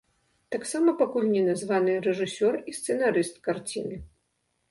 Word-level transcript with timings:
Таксама 0.53 0.93
пакуль 1.01 1.27
не 1.33 1.43
названыя 1.49 1.99
рэжысёр 2.07 2.57
і 2.71 2.75
сцэнарыст 2.79 3.35
карціны. 3.51 4.01